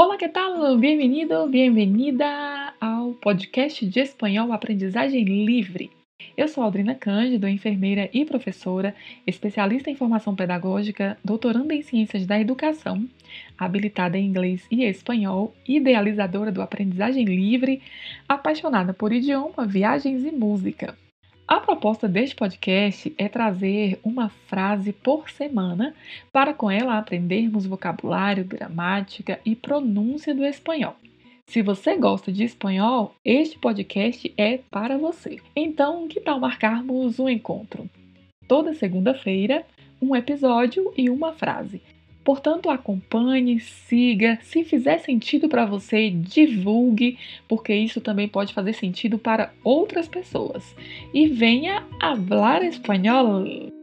Olá, 0.00 0.16
que 0.16 0.28
tal? 0.28 0.78
Bem-vindo, 0.78 1.48
bem-vinda 1.48 2.72
ao 2.80 3.14
podcast 3.14 3.84
de 3.84 3.98
espanhol 3.98 4.52
Aprendizagem 4.52 5.24
Livre. 5.24 5.90
Eu 6.36 6.46
sou 6.46 6.62
Aldrina 6.62 6.94
Cândido, 6.94 7.48
enfermeira 7.48 8.08
e 8.14 8.24
professora, 8.24 8.94
especialista 9.26 9.90
em 9.90 9.96
formação 9.96 10.36
pedagógica, 10.36 11.18
doutoranda 11.24 11.74
em 11.74 11.82
ciências 11.82 12.24
da 12.26 12.38
educação, 12.38 13.08
habilitada 13.58 14.16
em 14.16 14.24
inglês 14.24 14.64
e 14.70 14.84
espanhol, 14.84 15.52
idealizadora 15.66 16.52
do 16.52 16.62
Aprendizagem 16.62 17.24
Livre, 17.24 17.82
apaixonada 18.28 18.94
por 18.94 19.12
idioma, 19.12 19.66
viagens 19.66 20.24
e 20.24 20.30
música. 20.30 20.96
A 21.48 21.60
proposta 21.60 22.06
deste 22.06 22.36
podcast 22.36 23.14
é 23.16 23.26
trazer 23.26 23.98
uma 24.04 24.28
frase 24.28 24.92
por 24.92 25.30
semana 25.30 25.94
para 26.30 26.52
com 26.52 26.70
ela 26.70 26.98
aprendermos 26.98 27.64
vocabulário, 27.64 28.44
gramática 28.44 29.40
e 29.46 29.56
pronúncia 29.56 30.34
do 30.34 30.44
espanhol. 30.44 30.94
Se 31.46 31.62
você 31.62 31.96
gosta 31.96 32.30
de 32.30 32.44
espanhol, 32.44 33.14
este 33.24 33.58
podcast 33.58 34.30
é 34.36 34.58
para 34.70 34.98
você. 34.98 35.38
Então, 35.56 36.06
que 36.06 36.20
tal 36.20 36.38
marcarmos 36.38 37.18
um 37.18 37.30
encontro? 37.30 37.88
Toda 38.46 38.74
segunda-feira, 38.74 39.64
um 40.02 40.14
episódio 40.14 40.92
e 40.98 41.08
uma 41.08 41.32
frase. 41.32 41.80
Portanto, 42.28 42.68
acompanhe, 42.68 43.58
siga. 43.58 44.38
Se 44.42 44.62
fizer 44.62 44.98
sentido 44.98 45.48
para 45.48 45.64
você, 45.64 46.10
divulgue, 46.10 47.18
porque 47.48 47.74
isso 47.74 48.02
também 48.02 48.28
pode 48.28 48.52
fazer 48.52 48.74
sentido 48.74 49.18
para 49.18 49.50
outras 49.64 50.06
pessoas. 50.06 50.76
E 51.14 51.26
venha 51.26 51.86
falar 52.28 52.62
espanhol! 52.62 53.77